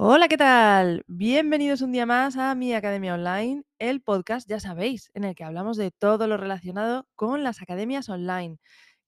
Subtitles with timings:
[0.00, 1.02] Hola, ¿qué tal?
[1.08, 5.42] Bienvenidos un día más a mi Academia Online, el podcast, ya sabéis, en el que
[5.42, 8.58] hablamos de todo lo relacionado con las academias online.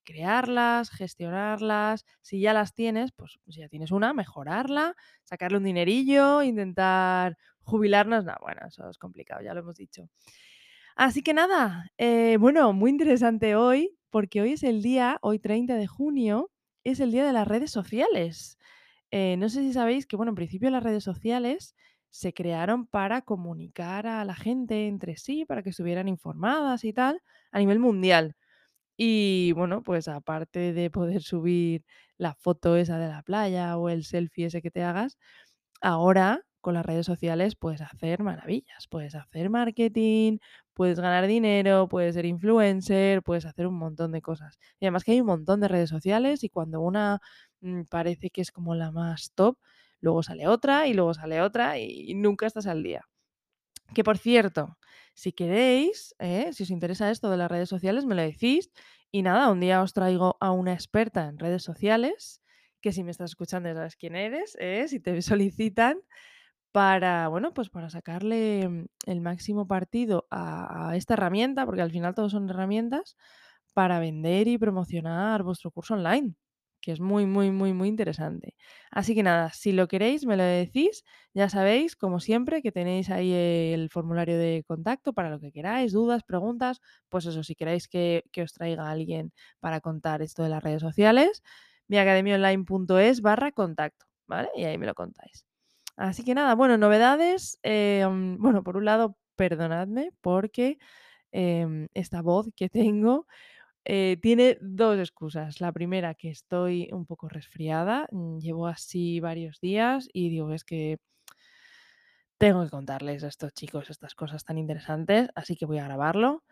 [0.02, 6.42] Crearlas, gestionarlas, si ya las tienes, pues si ya tienes una, mejorarla, sacarle un dinerillo,
[6.42, 8.24] intentar jubilarnos.
[8.24, 10.08] No, bueno, eso es complicado, ya lo hemos dicho.
[10.96, 15.76] Así que nada, eh, bueno, muy interesante hoy, porque hoy es el día, hoy 30
[15.76, 16.50] de junio,
[16.82, 18.58] es el día de las redes sociales.
[19.10, 21.74] Eh, no sé si sabéis que, bueno, en principio las redes sociales
[22.10, 27.22] se crearon para comunicar a la gente entre sí, para que estuvieran informadas y tal,
[27.52, 28.36] a nivel mundial.
[28.96, 31.84] Y bueno, pues aparte de poder subir
[32.18, 35.18] la foto esa de la playa o el selfie ese que te hagas,
[35.80, 40.38] ahora con las redes sociales puedes hacer maravillas, puedes hacer marketing,
[40.74, 44.58] puedes ganar dinero, puedes ser influencer, puedes hacer un montón de cosas.
[44.78, 47.20] Y además que hay un montón de redes sociales y cuando una
[47.90, 49.58] parece que es como la más top,
[50.00, 53.06] luego sale otra y luego sale otra y nunca estás al día.
[53.94, 54.78] Que por cierto,
[55.14, 56.50] si queréis, ¿eh?
[56.52, 58.70] si os interesa esto de las redes sociales, me lo decís.
[59.12, 62.40] Y nada, un día os traigo a una experta en redes sociales,
[62.80, 64.86] que si me estás escuchando ya sabes quién eres, ¿eh?
[64.88, 65.98] si te solicitan,
[66.72, 71.90] para, bueno, pues para sacarle mm, el máximo partido a, a esta herramienta, porque al
[71.92, 73.16] final todos son herramientas,
[73.74, 76.34] para vender y promocionar vuestro curso online,
[76.80, 78.56] que es muy, muy, muy, muy interesante.
[78.90, 81.04] Así que nada, si lo queréis, me lo decís.
[81.34, 85.92] Ya sabéis, como siempre, que tenéis ahí el formulario de contacto para lo que queráis,
[85.92, 86.80] dudas, preguntas.
[87.08, 90.82] Pues eso, si queréis que, que os traiga alguien para contar esto de las redes
[90.82, 91.42] sociales,
[91.88, 94.48] miacademiaonline.es barra contacto, ¿vale?
[94.56, 95.44] Y ahí me lo contáis.
[95.96, 97.58] Así que nada, bueno, novedades.
[97.62, 100.78] em, bueno, por un lado, perdonadme porque
[101.32, 103.26] em, esta voz que tengo
[103.84, 105.60] eh, tiene dos excusas.
[105.60, 110.64] La primera, que estoy un poco resfriada, mm, llevo así varios días y digo, es
[110.64, 110.98] que
[112.38, 116.42] tengo que contarles a estos chicos estas cosas tan interesantes, así que voy a grabarlo.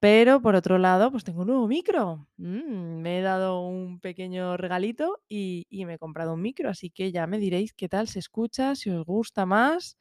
[0.00, 2.28] Pero por otro lado, pues tengo un nuevo micro.
[2.38, 7.12] Mm, me he dado un pequeño regalito y, me he comprado un micro, así que
[7.12, 9.98] ya me diréis qué tal se escucha, si os gusta más,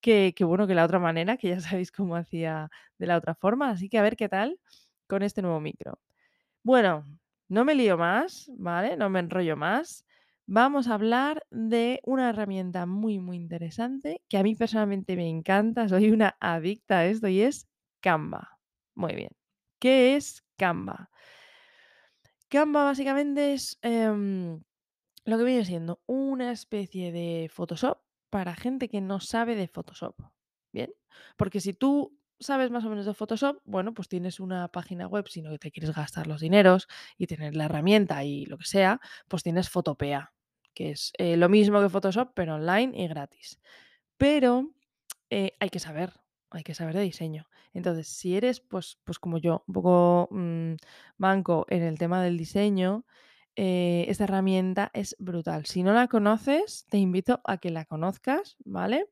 [0.00, 3.34] que, que bueno que la otra manera, que ya sabéis cómo hacía de la otra
[3.34, 3.70] forma.
[3.70, 4.58] Así que a ver qué tal
[5.08, 5.98] con este nuevo micro.
[6.62, 7.06] Bueno,
[7.48, 8.96] no me lío más, ¿vale?
[8.96, 10.04] No me enrollo más.
[10.46, 15.88] Vamos a hablar de una herramienta muy, muy interesante que a mí personalmente me encanta,
[15.88, 17.68] soy una adicta a esto y es
[18.00, 18.58] Canva.
[18.94, 19.30] Muy bien.
[19.78, 21.10] ¿Qué es Canva?
[22.48, 24.62] Canva básicamente es em,
[25.24, 27.98] lo que viene siendo una especie de Photoshop
[28.30, 30.16] para gente que no sabe de Photoshop.
[30.72, 30.92] Bien,
[31.36, 35.28] porque si tú sabes más o menos de Photoshop, bueno, pues tienes una página web,
[35.28, 39.00] si no te quieres gastar los dineros y tener la herramienta y lo que sea,
[39.28, 40.32] pues tienes Photopea,
[40.74, 43.60] que es eh, lo mismo que Photoshop, pero online y gratis.
[44.16, 44.70] Pero
[45.30, 46.12] eh, hay que saber,
[46.50, 47.48] hay que saber de diseño.
[47.74, 50.74] Entonces, si eres, pues, pues como yo, un poco mm,
[51.18, 53.04] banco en el tema del diseño,
[53.56, 55.66] eh, esta herramienta es brutal.
[55.66, 59.06] Si no la conoces, te invito a que la conozcas, ¿vale?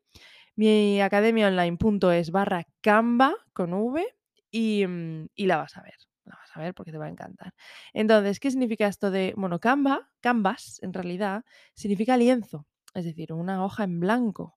[0.57, 4.05] Mi academiaonline.es barra Canva con V
[4.51, 5.95] y, mm, y la vas a ver.
[6.25, 7.53] La vas a ver porque te va a encantar.
[7.93, 11.45] Entonces, ¿qué significa esto de, bueno, Canva, Canvas en realidad,
[11.75, 14.57] significa lienzo, es decir, una hoja en blanco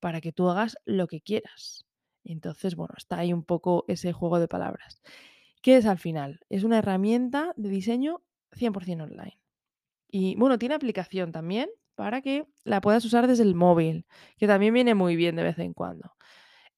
[0.00, 1.86] para que tú hagas lo que quieras.
[2.24, 5.02] Entonces, bueno, está ahí un poco ese juego de palabras.
[5.62, 6.40] ¿Qué es al final?
[6.48, 8.22] Es una herramienta de diseño
[8.52, 9.38] 100% online.
[10.10, 14.06] Y bueno, tiene aplicación también para que la puedas usar desde el móvil,
[14.36, 16.12] que también viene muy bien de vez en cuando.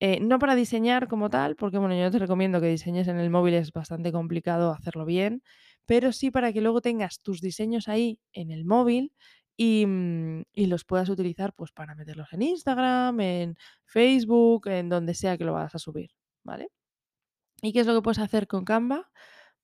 [0.00, 3.30] Eh, no para diseñar como tal, porque bueno, yo te recomiendo que diseñes en el
[3.30, 5.42] móvil, es bastante complicado hacerlo bien,
[5.86, 9.12] pero sí para que luego tengas tus diseños ahí en el móvil
[9.56, 13.56] y, mm, y los puedas utilizar pues para meterlos en Instagram, en
[13.86, 16.10] Facebook, en donde sea que lo vas a subir,
[16.44, 16.68] ¿vale?
[17.62, 19.10] ¿Y qué es lo que puedes hacer con Canva?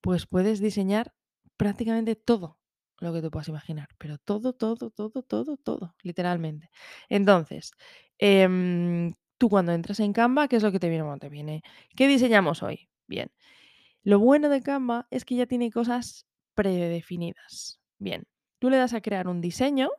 [0.00, 1.14] Pues puedes diseñar
[1.56, 2.58] prácticamente todo
[3.02, 6.70] lo que te puedas imaginar, pero todo, todo, todo, todo, todo, literalmente.
[7.08, 7.72] Entonces,
[8.18, 11.02] em, tú cuando entras en Canva, ¿qué es lo que te viene?
[11.04, 11.62] Bueno, te viene,
[11.96, 12.88] ¿qué diseñamos hoy?
[13.08, 13.30] Bien.
[14.04, 17.80] Lo bueno de Canva es que ya tiene cosas predefinidas.
[17.98, 18.24] Bien,
[18.58, 19.90] tú le das a crear un diseño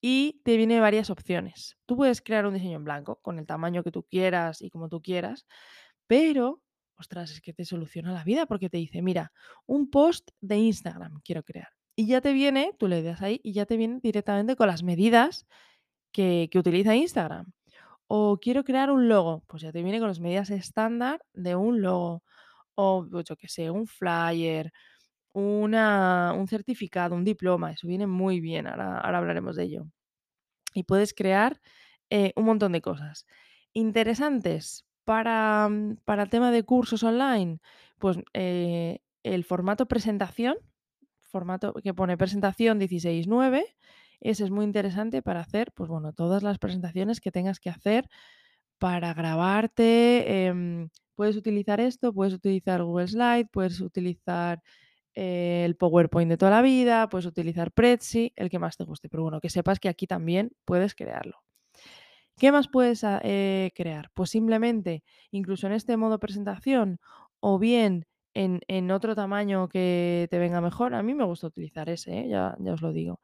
[0.00, 1.76] y te viene varias opciones.
[1.86, 4.88] Tú puedes crear un diseño en blanco con el tamaño que tú quieras y como
[4.88, 5.46] tú quieras,
[6.06, 6.62] pero,
[6.96, 9.32] ostras, es que te soluciona la vida porque te dice, mira,
[9.66, 11.68] un post de Instagram quiero crear.
[11.96, 14.82] Y ya te viene, tú le das ahí y ya te viene directamente con las
[14.82, 15.46] medidas
[16.12, 17.52] que, que utiliza Instagram.
[18.08, 21.82] O quiero crear un logo, pues ya te viene con las medidas estándar de un
[21.82, 22.24] logo.
[22.76, 24.72] O pues yo qué sé, un flyer,
[25.34, 29.86] una, un certificado, un diploma, eso viene muy bien, ahora, ahora hablaremos de ello.
[30.74, 31.60] Y puedes crear
[32.10, 33.26] eh, un montón de cosas.
[33.72, 37.60] ¿Interesantes para, mm, para el tema de cursos online?
[37.98, 40.56] Pues eh, el formato presentación,
[41.34, 43.64] formato que pone presentación 16.9,
[44.20, 48.08] ese es muy interesante para hacer, pues bueno, todas las presentaciones que tengas que hacer
[48.78, 50.46] para grabarte.
[50.46, 54.62] em, puedes utilizar esto, puedes utilizar Google Slide, puedes utilizar
[55.14, 59.08] eh, el PowerPoint de toda la vida, puedes utilizar Prezi, el que más te guste.
[59.08, 61.42] Pero bueno, que sepas que aquí también puedes crearlo.
[62.38, 64.10] ¿Qué más puedes eh, crear?
[64.14, 65.02] Pues simplemente,
[65.32, 66.98] incluso en este modo presentación
[67.40, 72.20] o bien en, otro tamaño que te venga mejor, a mí me gusta utilizar ese,
[72.20, 72.28] ¿eh?
[72.28, 73.20] ya, ya os lo digo,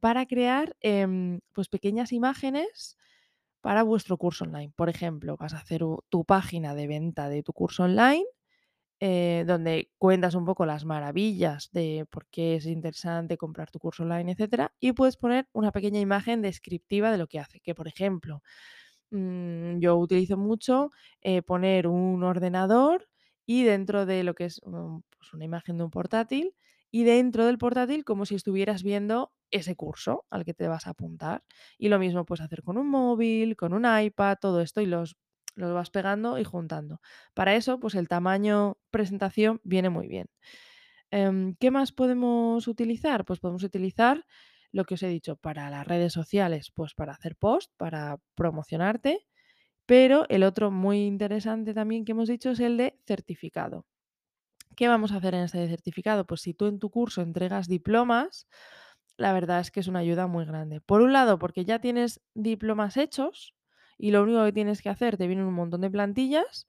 [0.00, 2.96] para crear em, pues pequeñas imágenes
[3.60, 4.72] para vuestro curso online.
[4.76, 8.24] Por ejemplo, vas a hacer tu página de venta de tu curso online
[9.02, 14.02] eh, donde cuentas un poco las maravillas de por qué es interesante comprar tu curso
[14.02, 17.60] online, etcétera, y puedes poner una pequeña imagen descriptiva de lo que hace.
[17.60, 18.42] Que, por ejemplo,
[19.10, 20.90] mm, yo utilizo mucho
[21.22, 23.08] eh, poner un ordenador
[23.50, 26.54] y dentro de lo que es pues una imagen de un portátil
[26.92, 30.90] y dentro del portátil como si estuvieras viendo ese curso al que te vas a
[30.90, 31.42] apuntar.
[31.76, 35.16] Y lo mismo puedes hacer con un móvil, con un iPad, todo esto y los,
[35.56, 37.00] los vas pegando y juntando.
[37.34, 40.28] Para eso, pues el tamaño presentación viene muy bien.
[41.10, 43.24] Em, ¿qué más podemos utilizar?
[43.24, 44.26] Pues podemos utilizar
[44.70, 49.26] lo que os he dicho para las redes sociales, pues para hacer post, para promocionarte,
[49.90, 53.86] pero el otro muy interesante también que hemos dicho es el de certificado.
[54.76, 56.28] ¿Qué vamos a hacer en este certificado?
[56.28, 58.46] Pues si tú en tu curso entregas diplomas,
[59.16, 60.80] la verdad es que es una ayuda muy grande.
[60.80, 63.56] Por un lado, porque ya tienes diplomas hechos
[63.98, 66.68] y lo único que tienes que hacer, te vienen un montón de plantillas,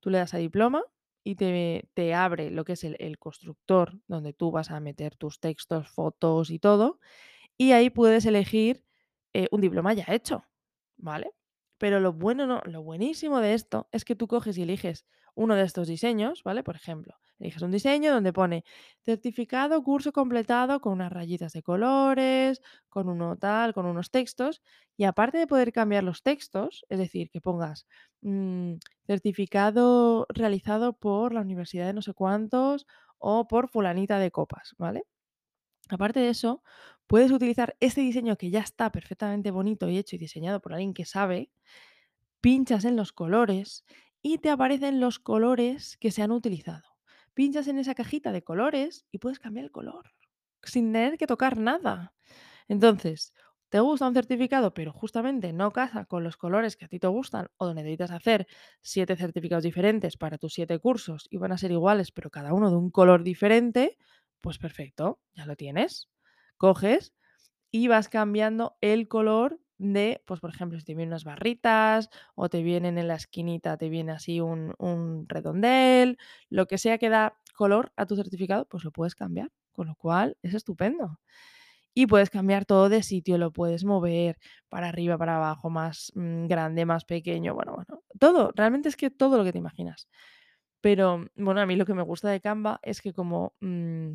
[0.00, 0.82] tú le das a diploma
[1.24, 5.40] y te, te abre lo que es el, constructor, donde tú vas a meter tus
[5.40, 7.00] textos, fotos y todo,
[7.58, 8.82] y ahí puedes elegir
[9.34, 10.46] eh, un diploma ya hecho,
[10.96, 11.32] ¿vale?
[11.78, 15.54] Pero lo bueno, no, lo buenísimo de esto es que tú coges y eliges uno
[15.54, 16.62] de estos diseños, ¿vale?
[16.62, 18.64] Por ejemplo, eliges un diseño donde pone
[19.04, 24.62] certificado, curso completado con unas rayitas de colores, con uno tal, con unos textos,
[24.96, 27.86] y aparte de poder cambiar los textos, es decir, que pongas
[28.22, 28.74] mm,
[29.06, 32.86] certificado realizado por la universidad de no sé cuántos
[33.18, 35.04] o por fulanita de copas, ¿vale?
[35.88, 36.62] Aparte de eso,
[37.06, 40.94] puedes utilizar este diseño que ya está perfectamente bonito y hecho y diseñado por alguien
[40.94, 41.50] que sabe,
[42.40, 43.84] pinchas en los colores
[44.22, 46.96] y te aparecen los colores que se han utilizado.
[47.34, 50.12] Pinchas en esa cajita de colores y puedes cambiar el color
[50.62, 52.14] sin tener que tocar nada.
[52.68, 53.32] Entonces,
[53.68, 57.06] te gusta un certificado, pero justamente no casa con los colores que a ti te
[57.08, 58.46] gustan o necesitas hacer
[58.82, 62.70] siete certificados diferentes para tus siete cursos y van a ser iguales, pero cada uno
[62.70, 63.98] de un color diferente,
[64.46, 66.08] pues perfecto, ya lo tienes.
[66.56, 67.12] Coges
[67.72, 72.48] y vas cambiando el color de, pues por ejemplo, si te vienen unas barritas o
[72.48, 76.16] te vienen en la esquinita, te viene así un, un redondel,
[76.48, 79.96] lo que sea que da color a tu certificado, pues lo puedes cambiar, con lo
[79.96, 81.18] cual es estupendo.
[81.92, 84.38] Y puedes cambiar todo de sitio, lo puedes mover
[84.68, 89.10] para arriba, para abajo, más mm, grande, más pequeño, bueno, bueno, todo, realmente es que
[89.10, 90.08] todo lo que te imaginas.
[90.80, 94.12] Pero bueno, a mí lo que me gusta de Canva es que como mm,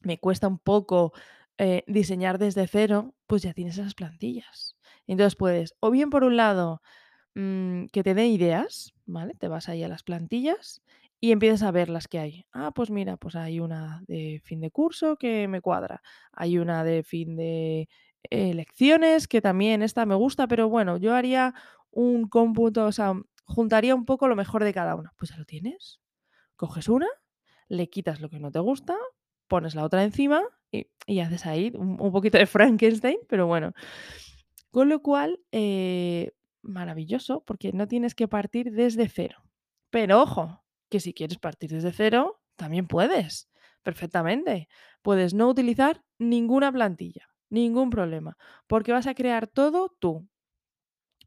[0.00, 1.12] me cuesta un poco
[1.58, 4.76] eh, diseñar desde cero, pues ya tienes esas plantillas.
[5.06, 6.82] Entonces puedes, o bien por un lado,
[7.34, 9.34] mm, que te dé ideas, ¿vale?
[9.34, 10.82] Te vas ahí a las plantillas
[11.20, 12.46] y empiezas a ver las que hay.
[12.52, 16.02] Ah, pues mira, pues hay una de fin de curso que me cuadra.
[16.32, 17.88] Hay una de fin de
[18.30, 21.54] eh, lecciones que también esta me gusta, pero bueno, yo haría
[21.90, 25.12] un cómputo, o sea, juntaría un poco lo mejor de cada una.
[25.16, 26.00] Pues ya lo tienes.
[26.56, 27.08] Coges una,
[27.68, 28.96] le quitas lo que no te gusta,
[29.48, 33.72] pones la otra encima y, haces ahí un, un poquito de Frankenstein, pero bueno.
[34.70, 39.42] Con lo cual, eh, maravilloso, porque no tienes que partir desde cero.
[39.90, 43.48] Pero ojo, que si quieres partir desde cero, también puedes,
[43.82, 44.68] perfectamente.
[45.02, 48.36] Puedes no utilizar ninguna plantilla, ningún problema,
[48.66, 50.28] porque vas a crear todo tú.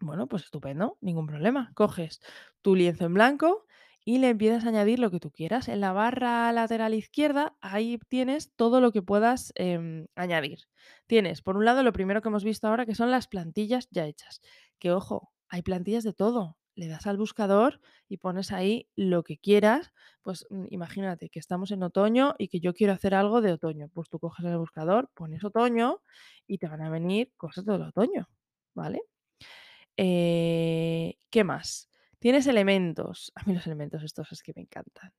[0.02, 1.72] Bueno, pues estupendo, ningún problema.
[1.74, 2.22] Coges
[2.62, 3.66] tu lienzo en blanco
[4.06, 5.68] y le empiezas a añadir lo que tú quieras.
[5.68, 10.60] En la barra lateral izquierda, ahí tienes todo lo que puedas em, añadir.
[11.08, 14.06] Tienes, por un lado, lo primero que hemos visto ahora, que son las plantillas ya
[14.06, 14.42] hechas.
[14.80, 16.58] Que ojo, hay plantillas de todo.
[16.76, 19.92] Le das al buscador y pones ahí lo que quieras.
[20.22, 23.90] Pues mm, imagínate que estamos en otoño y que yo quiero hacer algo de otoño.
[23.94, 26.02] Pues tú coges el buscador, pones otoño
[26.48, 28.30] y te van a venir cosas del otoño,
[28.74, 29.02] ¿vale?
[29.98, 31.89] Eh, ¿qué más?
[32.20, 33.32] Tienes elementos.
[33.36, 35.12] A mí los elementos estos es que me encantan.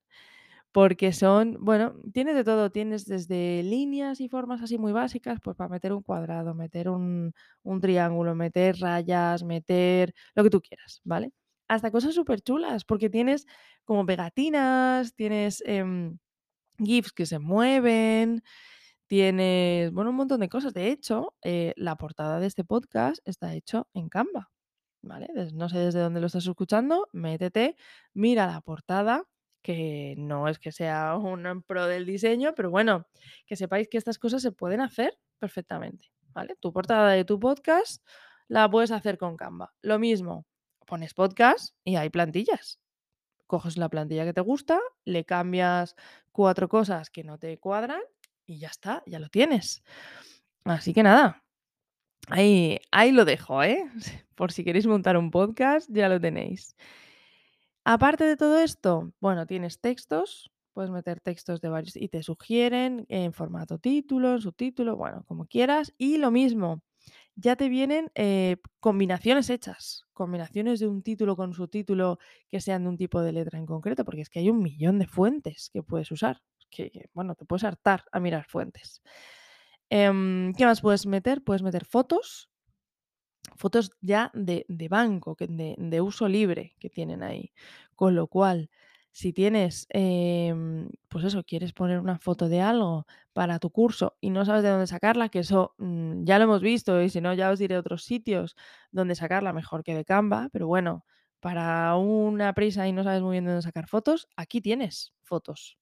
[0.73, 5.57] porque son, bueno, tienes de todo, tienes desde líneas y formas así muy básicas, pues
[5.57, 11.01] para meter un cuadrado, meter un, un triángulo, meter rayas, meter lo que tú quieras,
[11.05, 11.33] ¿vale?
[11.69, 13.47] Hasta cosas súper chulas, porque tienes
[13.85, 16.19] como pegatinas, tienes em,
[16.79, 18.43] GIFs que se mueven,
[19.09, 20.75] tienes, bueno, un montón de cosas.
[20.75, 24.51] De hecho, eh, la portada de este podcast está hecho en Canva,
[25.03, 25.29] ¿vale?
[25.53, 27.77] No sé desde dónde lo estás escuchando, métete,
[28.15, 29.25] mira la portada,
[29.63, 33.07] que no es que sea un pro del diseño, pero bueno,
[33.47, 36.57] que sepáis que estas cosas se pueden hacer perfectamente, ¿vale?
[36.61, 38.07] Tu portada de tu podcast
[38.49, 39.73] la puedes hacer con Canva.
[39.83, 40.47] Lo mismo,
[40.87, 42.81] pones podcast y hay plantillas
[43.51, 45.97] coges la plantilla que te gusta, le cambias
[46.31, 48.01] cuatro cosas que no te cuadran
[48.47, 49.83] y ya está, ya lo tienes.
[50.65, 51.43] Así que nada,
[52.29, 53.85] ahí, ahí lo dejo, ¿eh?
[54.35, 56.77] Por si queréis montar un podcast, ya lo tenéis.
[57.85, 63.07] Aparte de todo esto, bueno, tienes textos, puedes meter textos de varios y te sugieren
[63.09, 65.93] en formato título, subtítulo, bueno, como quieras.
[65.99, 66.83] Y lo mismo,
[67.37, 72.19] ya te vienen eh, combinaciones hechas, combinaciones de un título con subtítulo
[72.51, 74.99] que sean de un tipo de letra en concreto, porque es que hay un millón
[74.99, 76.43] de fuentes que puedes usar.
[76.71, 79.03] Que, bueno, te puedes hartar a mirar fuentes.
[79.91, 81.43] Em, ¿Qué más puedes meter?
[81.45, 82.49] Puedes meter fotos,
[83.57, 87.53] fotos ya de, de banco, de, de uso libre que tienen ahí.
[87.95, 88.71] Con lo cual,
[89.13, 94.31] si tienes, em, pues eso, quieres poner una foto de algo para tu curso y
[94.31, 97.35] no sabes de dónde sacarla, que eso mm, ya lo hemos visto y si no
[97.35, 98.57] ya os diré otros sitios
[98.93, 101.05] donde sacarla mejor que de Canva, pero bueno,
[101.41, 105.79] para una prisa y no sabes muy bien de dónde sacar fotos, aquí tienes fotos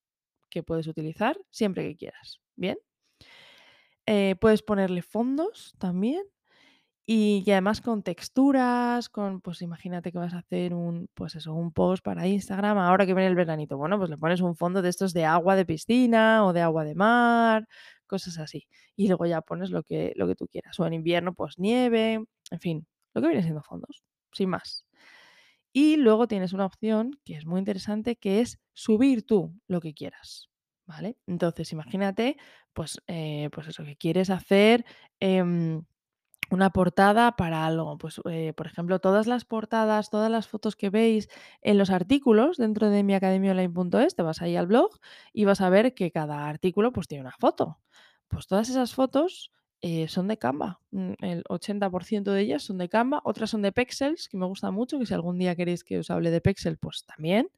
[0.50, 2.40] que puedes utilizar siempre que quieras.
[2.56, 2.78] Bien.
[4.10, 6.22] Eh, puedes ponerle fondos también
[7.06, 11.52] y, y además con texturas, con, pues imagínate que vas a hacer un, pues eso,
[11.54, 13.76] un post para Instagram ahora que viene el veranito.
[13.76, 16.84] Bueno, pues le pones un fondo de estos de agua de piscina o de agua
[16.84, 17.68] de mar,
[18.06, 18.66] cosas así.
[18.96, 20.80] Y luego ya pones lo que, lo que tú quieras.
[20.80, 24.86] O en invierno, pues nieve, en fin, lo que viene siendo fondos, sin más.
[25.72, 29.94] Y luego tienes una opción que es muy interesante, que es subir tú lo que
[29.94, 30.48] quieras.
[30.88, 31.18] ¿Vale?
[31.26, 32.38] Entonces, imagínate,
[32.72, 34.86] pues, eh, pues eso, que quieres hacer.
[35.20, 35.84] em,
[36.50, 40.90] una portada para algo, pues, eh, por ejemplo, todas las portadas, todas las fotos que
[40.90, 41.28] veis
[41.62, 44.90] en los artículos dentro de miacademiaonline.es, te vas ahí al blog
[45.32, 47.80] y vas a ver que cada artículo, pues, tiene una foto.
[48.28, 49.52] Pues todas esas fotos,
[49.82, 50.80] eh, son de Canva.
[50.92, 54.70] Mm, el 80% de ellas son de Canva, otras son de Pexels, que me gusta
[54.70, 57.48] mucho, que si algún día queréis que os hable de Pexel, pues también.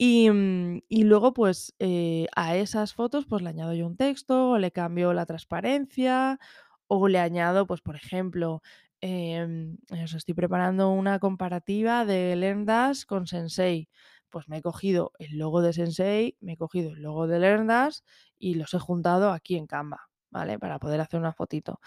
[0.00, 4.50] Y, mm, y luego, pues, eh, a esas fotos, pues, le añado yo un texto,
[4.50, 6.38] o le cambio la transparencia,
[6.86, 8.62] o le añado, pues, por ejemplo,
[9.00, 13.88] em, eso, estoy preparando una comparativa de LearnDash con Sensei.
[14.30, 18.00] Pues me he cogido el logo de Sensei, me he cogido el logo de LearnDash
[18.38, 20.58] y los he juntado aquí en Canva, ¿vale?
[20.58, 21.80] Para poder hacer una fotito.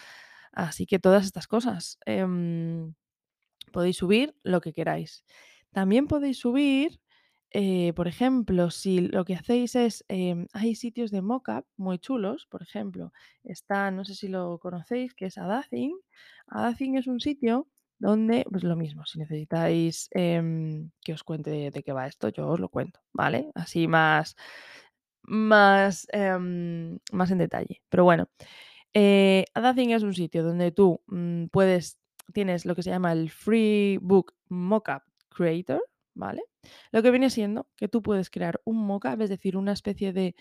[0.54, 2.00] Así que todas estas cosas.
[2.06, 2.94] em,
[3.74, 5.24] podéis subir lo que queráis.
[5.72, 7.00] También podéis subir,
[7.54, 12.48] eh, por ejemplo, si lo que hacéis es, em, hay sitios de mockup muy chulos,
[12.50, 13.12] por ejemplo,
[13.44, 15.98] está, no sé si lo conocéis, que es Adacing.
[16.48, 17.68] Adacing es un sitio
[18.00, 22.48] donde, pues lo mismo, si necesitáis em, que os cuente de, qué va esto, yo
[22.48, 23.52] os lo cuento, ¿vale?
[23.54, 24.36] Así más,
[25.24, 27.82] más, em, más en detalle.
[27.90, 28.30] Pero bueno,
[28.94, 32.00] eh, Adacing es un sitio donde tú mm, puedes,
[32.34, 35.82] tienes lo que se llama el Free Book Mockup Creator,
[36.14, 36.44] ¿vale?
[36.92, 40.36] Lo que viene siendo que tú puedes crear un mockup, es decir, una especie de,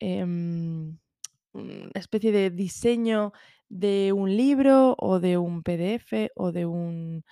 [0.00, 0.98] em,
[1.94, 3.32] especie de diseño
[3.68, 7.24] de un libro o de un PDF o de un,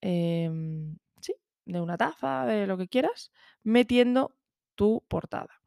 [0.00, 1.34] em, sí,
[1.66, 3.32] de una taza, de lo que quieras,
[3.62, 4.36] metiendo
[4.74, 5.60] tu portada.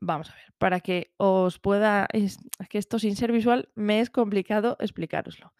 [0.00, 4.00] Vamos a ver, para que os pueda, es, es que esto sin ser visual me
[4.00, 5.54] es complicado explicároslo.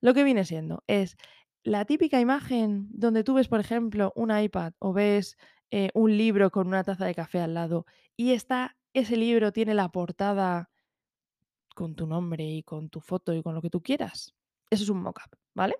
[0.00, 1.16] Lo que viene siendo es
[1.64, 5.36] la típica imagen donde tú ves, por ejemplo, un iPad o ves
[5.70, 9.74] eh, un libro con una taza de café al lado y está, ese libro tiene
[9.74, 10.70] la portada
[11.74, 14.34] con tu nombre y con tu foto y con lo que tú quieras.
[14.70, 15.74] Eso es un mockup, ¿vale?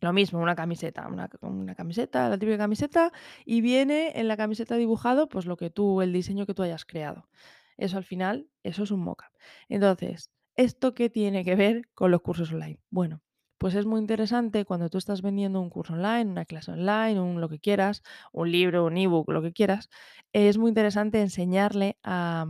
[0.00, 3.12] Lo mismo, una camiseta, una, una camiseta, la típica camiseta,
[3.44, 6.84] y viene en la camiseta dibujado, pues lo que tú, el diseño que tú hayas
[6.84, 7.28] creado.
[7.76, 9.30] Eso al final, eso es un mockup.
[9.68, 12.80] Entonces, ¿esto qué tiene que ver con los cursos online?
[12.90, 13.22] Bueno,
[13.58, 17.40] pues es muy interesante cuando tú estás vendiendo un curso online, una clase online, un
[17.40, 19.88] lo que quieras, un libro, un ebook, lo que quieras,
[20.32, 22.46] es muy interesante enseñarle a,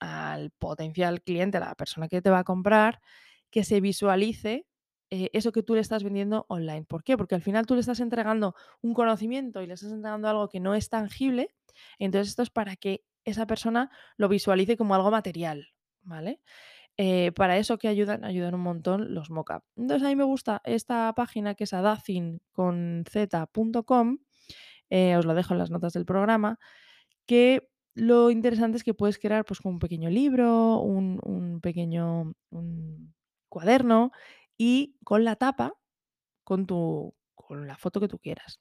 [0.00, 3.00] al potencial cliente, a la persona que te va a comprar,
[3.50, 4.66] que se visualice
[5.10, 6.84] eh, eso que tú le estás vendiendo online.
[6.84, 7.16] ¿Por qué?
[7.16, 10.60] Porque al final tú le estás entregando un conocimiento y le estás entregando algo que
[10.60, 11.48] no es tangible.
[11.98, 15.68] Entonces esto es para que esa persona lo visualice como algo material,
[16.02, 16.40] ¿vale?
[17.00, 19.62] Eh, para eso que ayudan, ayudan un montón los mockup.
[19.76, 22.42] Entonces a mí me gusta esta página que es adacin
[24.90, 26.58] eh, os lo dejo en las notas del programa,
[27.26, 32.34] que lo interesante es que puedes crear pues un pequeño libro, un, un pequeño
[33.48, 34.10] cuaderno
[34.56, 35.74] y con la tapa,
[36.44, 38.60] con tu con la foto que tú quieras.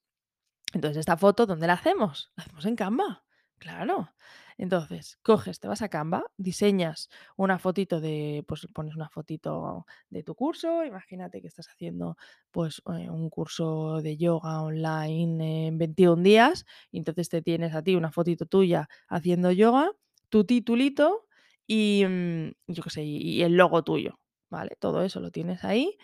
[0.73, 2.31] Entonces, esta foto, ¿dónde la hacemos?
[2.35, 3.23] La hacemos en Canva,
[3.57, 4.13] claro.
[4.57, 10.23] Entonces, coges, te vas a Canva, diseñas una fotito de, pues pones una fotito de
[10.23, 12.17] tu curso, imagínate que estás haciendo
[12.51, 17.83] pues eh, un curso de yoga online en 21 días, y entonces te tienes a
[17.83, 19.91] ti una fotito tuya haciendo yoga,
[20.29, 21.27] tu titulito
[21.67, 24.75] y mm, yo qué sé, y, el logo tuyo, ¿vale?
[24.79, 25.97] Todo eso lo tienes ahí.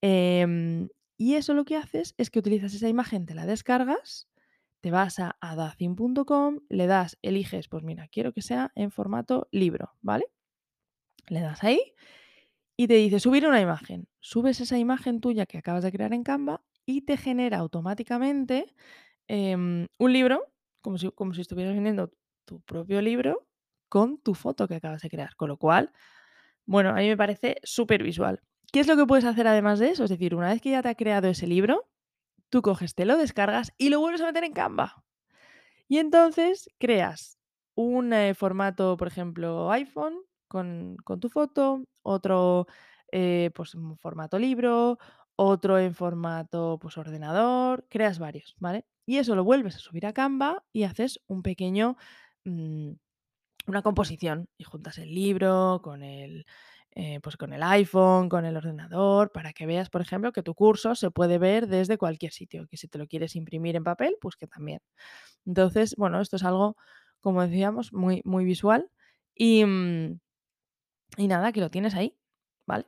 [0.00, 4.28] Em, y eso lo que haces es que utilizas esa imagen, te la descargas,
[4.82, 9.92] te vas a adacin.com, le das, eliges, pues mira, quiero que sea en formato libro,
[10.02, 10.26] ¿vale?
[11.28, 11.94] Le das ahí
[12.76, 14.08] y te dice subir una imagen.
[14.20, 18.74] Subes esa imagen tuya que acabas de crear en Canva y te genera automáticamente
[19.28, 20.44] em, un libro,
[20.80, 22.10] como si, como si estuvieras vendiendo
[22.44, 23.46] tu propio libro
[23.88, 25.36] con tu foto que acabas de crear.
[25.36, 25.92] Con lo cual,
[26.66, 28.40] bueno, a mí me parece súper visual.
[28.72, 30.04] ¿Qué es lo que puedes hacer además de eso?
[30.04, 31.88] Es decir, una vez que ya te ha creado ese libro,
[32.52, 35.02] tú coges, te lo descargas y lo vuelves a meter en Canva.
[35.88, 37.38] Y entonces creas
[37.74, 40.18] un eh, formato, por ejemplo, iPhone
[40.48, 42.66] con, con tu foto, otro
[43.10, 44.98] eh, pues en formato libro,
[45.34, 48.84] otro en formato pues ordenador, creas varios, ¿vale?
[49.06, 51.96] Y eso lo vuelves a subir a Canva y haces un pequeño,
[52.44, 52.90] mm,
[53.66, 56.44] una composición y juntas el libro con el,
[56.94, 60.54] eh, pues con el iPhone, con el ordenador, para que veas, por ejemplo, que tu
[60.54, 64.16] curso se puede ver desde cualquier sitio, que si te lo quieres imprimir en papel,
[64.20, 64.80] pues que también.
[65.46, 66.76] Entonces, bueno, esto es algo,
[67.20, 68.90] como decíamos, muy, muy visual
[69.34, 70.20] y, mm,
[71.18, 72.16] y nada, que lo tienes ahí,
[72.66, 72.86] ¿vale?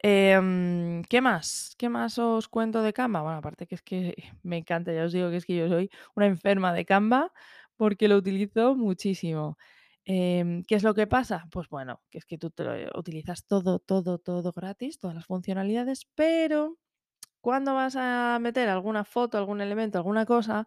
[0.00, 1.74] Em, ¿qué más?
[1.78, 3.22] ¿Qué más os cuento de Canva?
[3.22, 5.90] Bueno, aparte que es que me encanta, ya os digo que es que yo soy
[6.16, 7.32] una enferma de Canva
[7.76, 9.58] porque lo utilizo muchísimo.
[10.06, 11.46] Em, ¿qué es lo que pasa?
[11.50, 16.06] Pues bueno, que es que tú lo utilizas todo, todo, todo gratis, todas las funcionalidades,
[16.14, 16.78] pero
[17.40, 20.66] cuando vas a meter alguna foto, algún elemento, alguna cosa,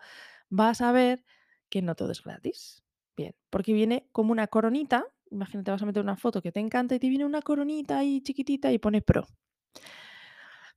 [0.49, 1.23] vas a ver
[1.69, 2.83] que no todo es gratis.
[3.15, 5.05] Bien, porque viene como una coronita.
[5.31, 8.21] Imagínate, vas a meter una foto que te encanta y te viene una coronita ahí
[8.21, 9.27] chiquitita y pone Pro.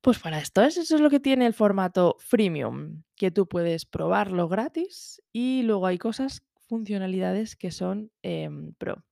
[0.00, 3.84] Pues para esto es, eso es lo que tiene el formato freemium, que tú puedes
[3.84, 9.04] probarlo gratis y luego hay cosas, funcionalidades que son em, Pro.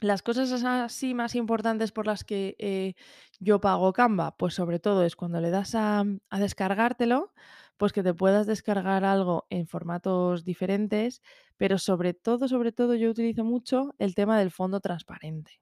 [0.00, 2.94] Las cosas así más importantes por las que eh,
[3.40, 7.32] yo pago Canva, pues sobre todo es cuando le das a, a descargártelo,
[7.76, 11.22] pues que te puedas descargar algo en formatos diferentes,
[11.56, 15.60] pero sobre todo, sobre todo yo utilizo mucho el tema del fondo transparente.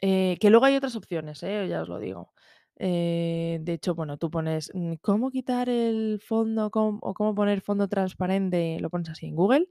[0.00, 1.68] Eh, que luego hay otras opciones, ¿eh?
[1.68, 2.32] ya os lo digo.
[2.78, 7.88] Eh, de hecho, bueno, tú pones mm, cómo quitar el fondo o cómo poner fondo
[7.88, 9.66] transparente, lo pones así en Google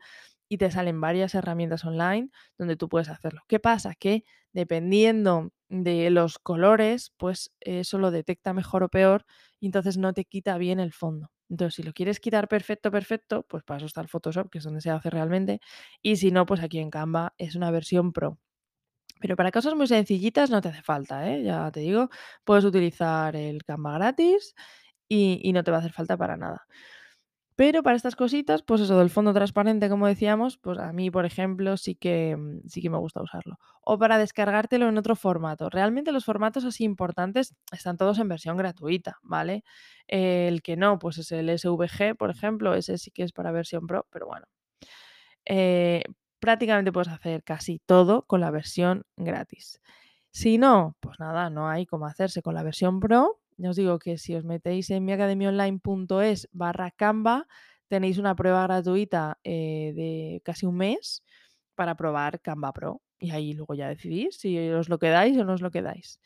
[0.49, 3.41] y te salen varias herramientas online donde tú puedes hacerlo.
[3.47, 3.95] ¿Qué pasa?
[3.95, 9.25] Que dependiendo de los colores, pues eso lo detecta mejor o peor
[9.59, 11.31] y entonces no te quita bien el fondo.
[11.49, 14.63] Entonces, si lo quieres quitar perfecto, perfecto, pues para eso está el Photoshop, que es
[14.63, 15.59] donde se hace realmente.
[16.01, 18.37] Y si no, pues aquí en Canva es una versión pro.
[19.21, 21.43] Pero para cosas muy sencillitas no te hace falta, ¿eh?
[21.43, 22.09] Ya te digo,
[22.43, 24.55] puedes utilizar el Canva gratis
[25.07, 26.65] y, no te va a hacer falta para nada.
[27.55, 31.25] Pero para estas cositas, pues eso del fondo transparente, como decíamos, pues a mí, por
[31.25, 33.59] ejemplo, sí que, mm, sí que me gusta usarlo.
[33.83, 35.69] O para descargártelo en otro formato.
[35.69, 39.63] Realmente los formatos así importantes están todos en versión gratuita, ¿vale?
[40.07, 43.85] El que no, pues es el SVG, por ejemplo, ese sí que es para versión
[43.87, 44.45] pro, pero bueno.
[45.45, 46.03] Eh,
[46.41, 49.79] prácticamente puedes hacer casi todo con la versión gratis.
[50.31, 53.39] Si no, pues nada, no hay cómo hacerse con la versión Pro.
[53.57, 57.47] Ya os digo que si os metéis en miacademiaonline.es barra Canva,
[57.87, 61.23] tenéis una prueba gratuita eh, de casi un mes
[61.75, 63.01] para probar Canva Pro.
[63.19, 66.19] Y ahí luego ya decidís si os lo quedáis o no os lo quedáis.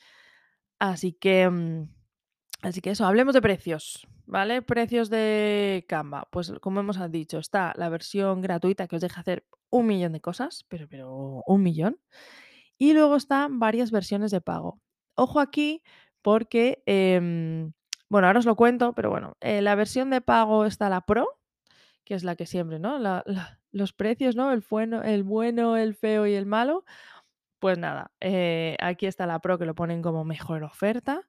[0.79, 1.89] Así que, mm,
[2.61, 4.61] así que eso, hablemos de precios, ¿vale?
[4.61, 6.27] Precios de Canva.
[6.31, 10.21] Pues como hemos dicho, está la versión gratuita que os deja hacer un millón de
[10.21, 11.99] cosas, pero, pero un millón.
[12.77, 14.81] Y luego están varias versiones de pago.
[15.15, 15.83] Ojo aquí
[16.21, 17.71] porque, em,
[18.09, 21.39] bueno, ahora os lo cuento, pero bueno, eh, la versión de pago está la Pro,
[22.03, 22.99] que es la que siempre, ¿no?
[23.71, 24.51] Los precios, ¿no?
[24.51, 26.85] El bueno, el bueno, el feo y el malo.
[27.59, 31.27] Pues nada, eh, aquí está la Pro que lo ponen como mejor oferta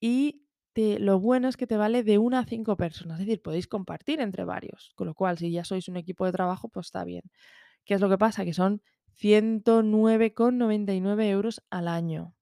[0.00, 0.43] y
[0.76, 4.20] lo bueno es que te vale de una a cinco personas, es decir, podéis compartir
[4.20, 7.22] entre varios, con lo cual si ya sois un equipo de trabajo, pues está bien.
[7.84, 8.44] ¿Qué es lo que pasa?
[8.44, 8.82] Que son
[9.12, 12.34] 109,99 euros al año.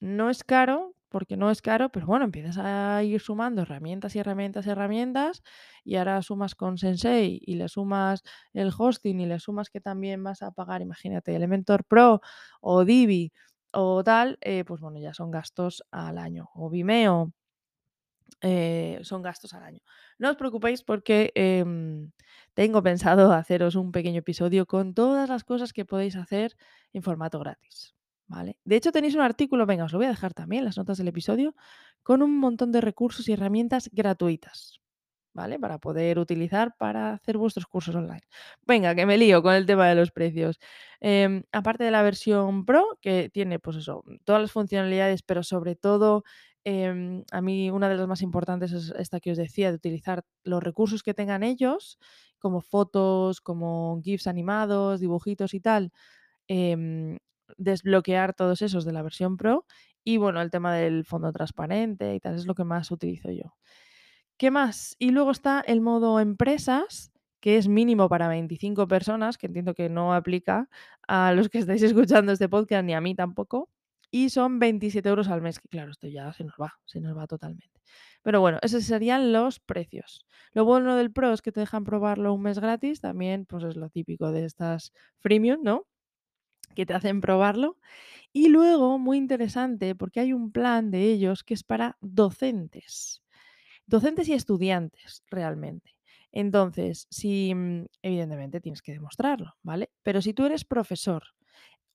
[0.00, 4.18] No es caro, porque no es caro, pero bueno, empiezas a ir sumando herramientas y
[4.18, 5.42] herramientas y herramientas
[5.84, 8.22] y ahora sumas con Sensei y le sumas
[8.54, 12.20] el hosting y le sumas que también vas a pagar, imagínate, Elementor Pro
[12.60, 13.32] o Divi
[13.72, 16.48] o tal, eh, pues bueno, ya son gastos al año.
[16.54, 17.32] O Vimeo,
[18.42, 19.80] eh, son gastos al año.
[20.18, 22.10] No os preocupéis porque em,
[22.54, 26.56] tengo pensado haceros un pequeño episodio con todas las cosas que podéis hacer
[26.92, 27.94] en formato gratis.
[28.26, 28.58] ¿vale?
[28.64, 31.08] De hecho, tenéis un artículo, venga, os lo voy a dejar también las notas del
[31.08, 31.54] episodio,
[32.02, 34.80] con un montón de recursos y herramientas gratuitas.
[35.34, 35.58] ¿Vale?
[35.58, 38.20] Para poder utilizar para hacer vuestros cursos online.
[38.66, 40.58] Venga, que me lío con el tema de los precios.
[41.00, 45.74] Em, aparte de la versión Pro, que tiene, pues eso, todas las funcionalidades, pero sobre
[45.74, 46.22] todo
[46.64, 50.24] Em, a mí una de las más importantes es esta que os decía, de utilizar
[50.44, 51.98] los recursos que tengan ellos,
[52.38, 55.92] como fotos, como GIFs animados, dibujitos y tal,
[56.48, 57.18] em,
[57.58, 59.66] desbloquear todos esos de la versión Pro
[60.04, 63.54] y bueno, el tema del fondo transparente y tal, es lo que más utilizo yo.
[64.38, 64.96] ¿Qué más?
[64.98, 69.88] Y luego está el modo empresas, que es mínimo para 25 personas, que entiendo que
[69.88, 70.68] no aplica
[71.08, 71.82] a los que estáis
[72.24, 73.70] escuchando este podcast ni a mí tampoco
[74.12, 77.16] y son 27 euros al mes, que claro, esto ya se nos va, se nos
[77.16, 77.80] va totalmente.
[78.22, 80.26] Pero bueno, esos serían los precios.
[80.52, 83.74] Lo bueno del Pro es que te dejan probarlo un mes gratis, también pues es
[83.74, 85.86] lo típico de estas freemium, ¿no?
[86.76, 87.78] Que te hacen probarlo.
[88.34, 93.22] Y luego, muy interesante, porque hay un plan de ellos que es para docentes.
[93.86, 95.96] Docentes y estudiantes, realmente.
[96.32, 99.90] Entonces, si, mm, evidentemente tienes que demostrarlo, ¿vale?
[100.02, 101.24] Pero si tú eres profesor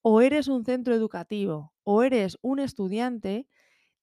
[0.09, 3.45] o eres un centro educativo o eres un estudiante,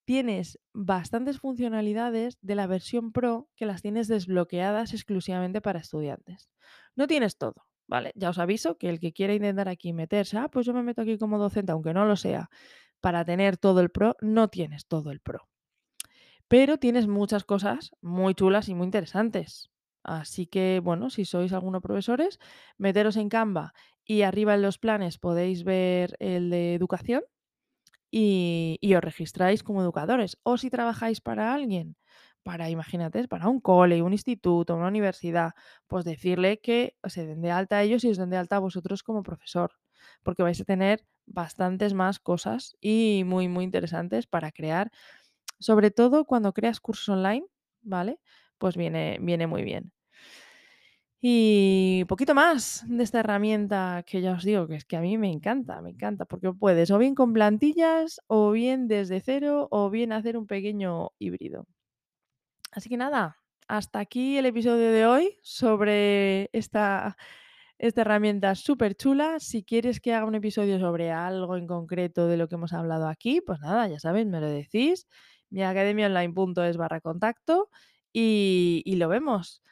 [0.05, 6.47] tienes bastantes funcionalidades de la versión Pro que las tienes desbloqueadas exclusivamente para estudiantes.
[6.95, 8.11] No tienes todo, ¿vale?
[8.13, 11.01] Ya os aviso que el que quiera intentar aquí meterse, ah, pues yo me meto
[11.01, 12.51] aquí como docente, aunque no lo sea,
[13.01, 15.49] para tener todo el Pro, no tienes todo el Pro.
[16.47, 19.71] Pero tienes muchas cosas muy chulas y muy interesantes.
[20.03, 22.37] Así que, bueno, si sois algunos profesores,
[22.77, 23.73] meteros en Canva
[24.05, 27.23] y arriba en los planes podéis ver el de educación
[28.11, 30.37] y, os registráis como educadores.
[30.43, 31.97] O si trabajáis para alguien,
[32.43, 35.53] para, imagínate, para un cole, un instituto, una universidad,
[35.87, 38.59] pues decirle que se den de alta a ellos y os den de alta a
[38.59, 39.71] vosotros como profesor,
[40.23, 44.91] porque vais a tener bastantes más cosas y muy, muy interesantes para crear,
[45.59, 47.47] sobre todo cuando creas cursos online,
[47.83, 48.19] ¿vale?
[48.59, 49.94] Pues viene, viene muy bien.
[51.27, 55.17] Y poquito más de esta herramienta que ya os digo que es que a mí
[55.17, 59.89] me encanta, me encanta, porque puedes o bien con plantillas, o bien desde cero, o
[59.89, 61.65] bien hacer un pequeño híbrido.
[62.71, 67.17] Así que nada, hasta aquí el episodio de hoy sobre esta,
[67.79, 69.39] esta herramienta súper chula.
[69.39, 73.07] Si quieres que haga un episodio sobre algo en concreto de lo que hemos hablado
[73.07, 75.07] aquí, pues nada, ya sabéis, me lo decís.
[75.49, 77.71] Mi academiaonline.es barra contacto
[78.13, 79.63] y, y lo vemos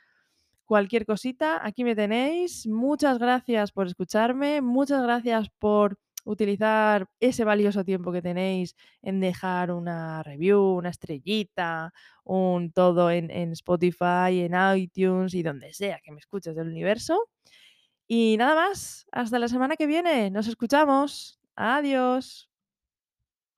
[0.66, 2.68] cualquier cosita, aquí me tenéis.
[2.68, 9.72] Muchas gracias por escucharme, muchas gracias por utilizar ese valioso tiempo que tenéis en dejar
[9.72, 16.12] una review, una estrellita, un todo en, en Spotify, en iTunes y donde sea que
[16.12, 17.28] me escuches del universo.
[18.08, 21.40] Y nada más, hasta la semana que viene, nos escuchamos.
[21.56, 22.53] Adiós.